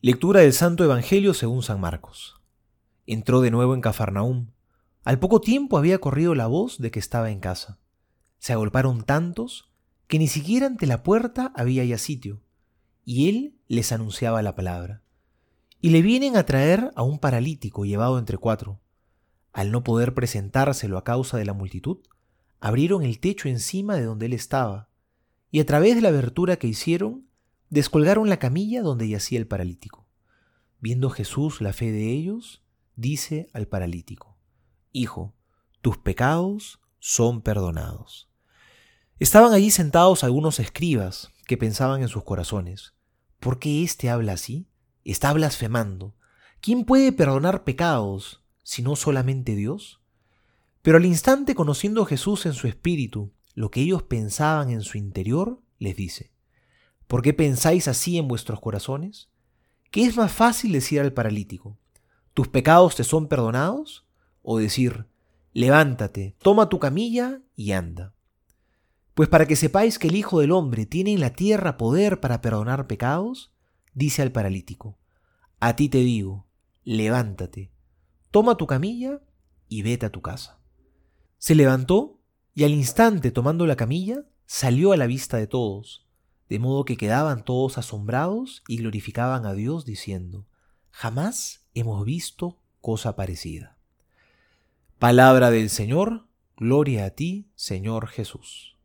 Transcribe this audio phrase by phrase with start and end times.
[0.00, 2.40] Lectura del Santo Evangelio según San Marcos.
[3.04, 4.52] Entró de nuevo en Cafarnaúm.
[5.02, 7.80] Al poco tiempo había corrido la voz de que estaba en casa.
[8.38, 9.72] Se agolparon tantos
[10.06, 12.40] que ni siquiera ante la puerta había ya sitio,
[13.04, 15.02] y él les anunciaba la palabra.
[15.80, 18.78] Y le vienen a traer a un paralítico llevado entre cuatro.
[19.52, 21.98] Al no poder presentárselo a causa de la multitud,
[22.60, 24.90] abrieron el techo encima de donde él estaba,
[25.50, 27.27] y a través de la abertura que hicieron,
[27.70, 30.06] Descolgaron la camilla donde yacía el paralítico.
[30.80, 32.62] Viendo Jesús la fe de ellos,
[32.96, 34.38] dice al paralítico,
[34.92, 35.34] Hijo,
[35.82, 38.30] tus pecados son perdonados.
[39.18, 42.94] Estaban allí sentados algunos escribas que pensaban en sus corazones,
[43.40, 44.68] ¿por qué éste habla así?
[45.04, 46.14] Está blasfemando.
[46.60, 50.00] ¿Quién puede perdonar pecados si no solamente Dios?
[50.82, 55.60] Pero al instante, conociendo Jesús en su espíritu lo que ellos pensaban en su interior,
[55.78, 56.32] les dice,
[57.08, 59.30] ¿Por qué pensáis así en vuestros corazones?
[59.90, 61.78] ¿Qué es más fácil decir al paralítico?
[62.34, 64.06] ¿Tus pecados te son perdonados?
[64.42, 65.06] ¿O decir,
[65.54, 68.14] levántate, toma tu camilla y anda?
[69.14, 72.42] Pues para que sepáis que el Hijo del Hombre tiene en la tierra poder para
[72.42, 73.52] perdonar pecados,
[73.94, 74.98] dice al paralítico,
[75.60, 76.46] a ti te digo,
[76.84, 77.72] levántate,
[78.30, 79.22] toma tu camilla
[79.66, 80.60] y vete a tu casa.
[81.38, 82.20] Se levantó
[82.54, 86.07] y al instante tomando la camilla, salió a la vista de todos
[86.48, 90.46] de modo que quedaban todos asombrados y glorificaban a Dios diciendo,
[90.90, 93.76] jamás hemos visto cosa parecida.
[94.98, 98.76] Palabra del Señor, gloria a ti, Señor Jesús.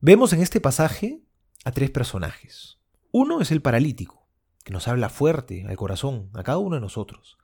[0.00, 1.22] Vemos en este pasaje
[1.64, 2.78] a tres personajes.
[3.10, 4.28] Uno es el paralítico,
[4.62, 7.38] que nos habla fuerte al corazón, a cada uno de nosotros.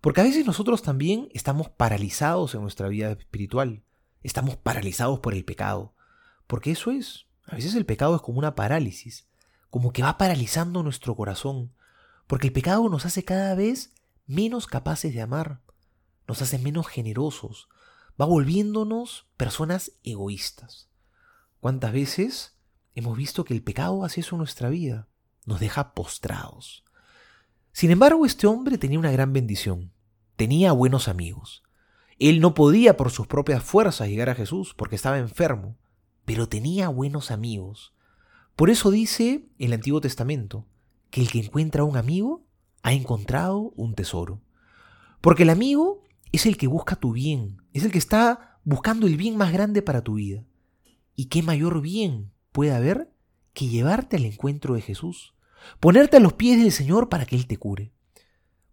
[0.00, 3.82] Porque a veces nosotros también estamos paralizados en nuestra vida espiritual,
[4.22, 5.94] estamos paralizados por el pecado,
[6.46, 9.26] porque eso es, a veces el pecado es como una parálisis,
[9.70, 11.72] como que va paralizando nuestro corazón,
[12.26, 13.94] porque el pecado nos hace cada vez
[14.26, 15.62] menos capaces de amar,
[16.26, 17.68] nos hace menos generosos,
[18.20, 20.90] va volviéndonos personas egoístas.
[21.60, 22.54] ¿Cuántas veces
[22.94, 25.08] hemos visto que el pecado hace eso en nuestra vida?
[25.46, 26.84] Nos deja postrados.
[27.72, 29.92] Sin embargo, este hombre tenía una gran bendición.
[30.36, 31.62] Tenía buenos amigos.
[32.18, 35.78] Él no podía por sus propias fuerzas llegar a Jesús porque estaba enfermo
[36.28, 37.94] pero tenía buenos amigos.
[38.54, 40.66] Por eso dice el Antiguo Testamento
[41.08, 42.44] que el que encuentra un amigo
[42.82, 44.42] ha encontrado un tesoro.
[45.22, 49.16] Porque el amigo es el que busca tu bien, es el que está buscando el
[49.16, 50.44] bien más grande para tu vida.
[51.16, 53.10] ¿Y qué mayor bien puede haber
[53.54, 55.32] que llevarte al encuentro de Jesús?
[55.80, 57.90] Ponerte a los pies del Señor para que Él te cure.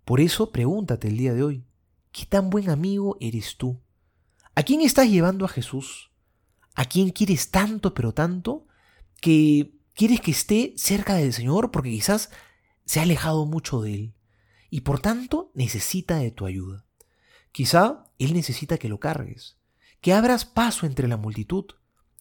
[0.03, 1.63] Por eso pregúntate el día de hoy,
[2.11, 3.79] ¿qué tan buen amigo eres tú?
[4.55, 6.11] ¿A quién estás llevando a Jesús?
[6.75, 8.67] A quién quieres tanto, pero tanto,
[9.21, 12.29] que quieres que esté cerca del Señor porque quizás
[12.85, 14.15] se ha alejado mucho de Él
[14.69, 16.85] y por tanto necesita de tu ayuda.
[17.51, 19.57] Quizá Él necesita que lo cargues,
[20.01, 21.65] que abras paso entre la multitud,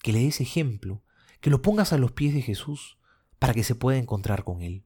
[0.00, 1.02] que le des ejemplo,
[1.40, 2.98] que lo pongas a los pies de Jesús
[3.38, 4.84] para que se pueda encontrar con Él.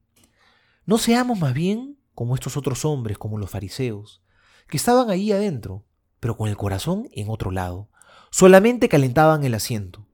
[0.85, 4.23] No seamos más bien como estos otros hombres, como los fariseos,
[4.67, 5.85] que estaban ahí adentro,
[6.19, 7.89] pero con el corazón en otro lado,
[8.31, 10.05] solamente calentaban el asiento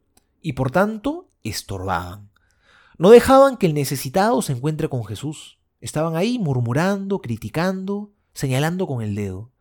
[0.41, 2.29] y por tanto estorbaban.
[2.97, 5.59] No dejaban que el necesitado se encuentre con Jesús.
[5.81, 9.51] Estaban ahí murmurando, criticando, señalando con el dedo.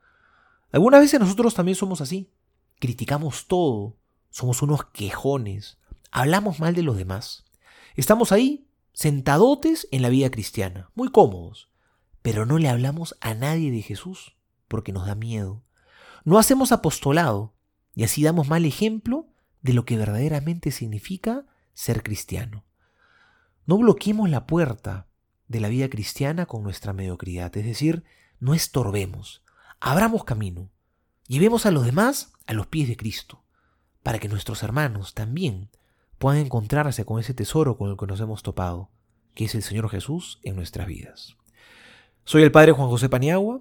[0.71, 2.31] Algunas veces nosotros también somos así.
[2.79, 3.97] Criticamos todo,
[4.31, 5.79] somos unos quejones,
[6.11, 7.45] hablamos mal de los demás.
[7.97, 11.71] Estamos ahí, sentadotes en la vida cristiana, muy cómodos,
[12.23, 14.37] pero no le hablamos a nadie de Jesús
[14.69, 15.63] porque nos da miedo.
[16.25, 17.54] No hacemos apostolado
[17.95, 19.29] y así damos mal ejemplo
[19.63, 22.65] de lo que verdaderamente significa ser cristiano.
[23.67, 25.07] No bloqueemos la puerta
[25.49, 28.05] de la vida cristiana con nuestra mediocridad, es decir,
[28.41, 29.43] no estorbemos,
[29.81, 30.71] abramos camino,
[31.27, 33.43] llevemos a los demás a los pies de Cristo,
[34.03, 35.71] para que nuestros hermanos también
[36.19, 38.91] puedan encontrarse con ese tesoro con el que nos hemos topado,
[39.35, 41.37] que es el Señor Jesús en nuestras vidas.
[42.25, 43.61] Soy el Padre Juan José Paniagua